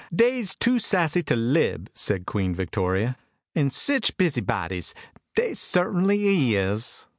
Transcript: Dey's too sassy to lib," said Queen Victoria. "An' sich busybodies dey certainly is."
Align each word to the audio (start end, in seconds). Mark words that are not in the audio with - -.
Dey's 0.11 0.55
too 0.55 0.79
sassy 0.79 1.21
to 1.21 1.35
lib," 1.35 1.87
said 1.93 2.25
Queen 2.25 2.55
Victoria. 2.55 3.17
"An' 3.53 3.69
sich 3.69 4.17
busybodies 4.17 4.95
dey 5.35 5.53
certainly 5.53 6.55
is." 6.55 7.05